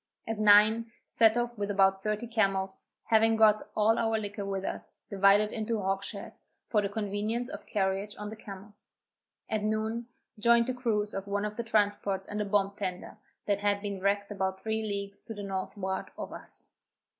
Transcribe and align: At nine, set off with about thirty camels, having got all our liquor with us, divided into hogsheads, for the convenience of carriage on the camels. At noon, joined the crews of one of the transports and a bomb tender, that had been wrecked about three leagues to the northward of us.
At 0.25 0.39
nine, 0.39 0.91
set 1.05 1.37
off 1.37 1.55
with 1.59 1.69
about 1.69 2.01
thirty 2.01 2.25
camels, 2.25 2.85
having 3.03 3.35
got 3.35 3.69
all 3.75 3.99
our 3.99 4.17
liquor 4.17 4.45
with 4.47 4.65
us, 4.65 4.97
divided 5.11 5.51
into 5.51 5.79
hogsheads, 5.79 6.49
for 6.69 6.81
the 6.81 6.89
convenience 6.89 7.49
of 7.49 7.67
carriage 7.67 8.15
on 8.17 8.31
the 8.31 8.35
camels. 8.35 8.89
At 9.47 9.61
noon, 9.63 10.07
joined 10.39 10.65
the 10.65 10.73
crews 10.73 11.13
of 11.13 11.27
one 11.27 11.45
of 11.45 11.55
the 11.55 11.63
transports 11.63 12.25
and 12.25 12.41
a 12.41 12.45
bomb 12.45 12.71
tender, 12.75 13.19
that 13.45 13.59
had 13.59 13.79
been 13.79 13.99
wrecked 13.99 14.31
about 14.31 14.59
three 14.59 14.81
leagues 14.81 15.21
to 15.21 15.35
the 15.35 15.43
northward 15.43 16.09
of 16.17 16.33
us. 16.33 16.65